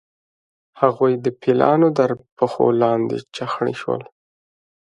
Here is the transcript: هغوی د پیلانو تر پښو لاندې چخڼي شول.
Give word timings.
هغوی 0.81 1.13
د 1.17 1.27
پیلانو 1.41 1.89
تر 1.97 2.09
پښو 2.37 2.65
لاندې 2.81 3.17
چخڼي 3.35 3.75
شول. 3.81 4.01